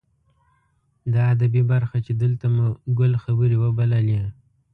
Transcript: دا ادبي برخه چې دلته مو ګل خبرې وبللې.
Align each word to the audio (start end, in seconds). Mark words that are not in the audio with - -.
دا 1.13 1.21
ادبي 1.33 1.61
برخه 1.71 1.97
چې 2.05 2.11
دلته 2.23 2.45
مو 2.55 2.65
ګل 2.99 3.13
خبرې 3.23 3.57
وبللې. 3.63 4.21